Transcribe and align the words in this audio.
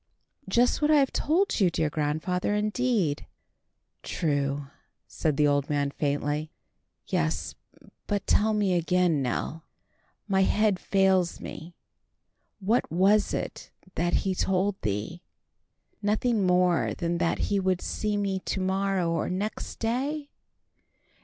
"Just 0.49 0.81
what 0.81 0.89
I 0.89 0.95
have 0.95 1.13
told 1.13 1.59
you, 1.59 1.69
dear 1.69 1.91
grandfather, 1.91 2.55
indeed." 2.55 3.27
"True," 4.01 4.65
said 5.05 5.37
the 5.37 5.45
old 5.45 5.69
man 5.69 5.91
faintly. 5.91 6.49
"Yes. 7.05 7.53
But 8.07 8.25
tell 8.25 8.55
me 8.55 8.73
again, 8.73 9.21
Nell. 9.21 9.63
My 10.27 10.41
head 10.41 10.79
fails 10.79 11.39
me. 11.39 11.75
What 12.59 12.91
was 12.91 13.31
it 13.31 13.69
that 13.93 14.13
he 14.25 14.33
told 14.33 14.81
thee? 14.81 15.21
Nothing 16.01 16.47
more 16.47 16.95
than 16.95 17.19
that 17.19 17.37
he 17.51 17.59
would 17.59 17.79
see 17.79 18.17
me 18.17 18.39
to 18.39 18.59
morrow 18.59 19.11
or 19.11 19.29
next 19.29 19.77
day? 19.77 20.31